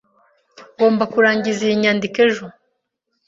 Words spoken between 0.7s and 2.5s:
Ngomba kurangiza iyi nyandiko ejo.